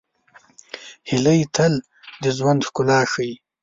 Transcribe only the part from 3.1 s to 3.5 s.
ښيي